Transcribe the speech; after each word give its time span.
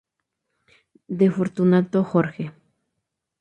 De 1.09 1.29
Fortunato 1.29 2.03
Jorge. 2.03 2.51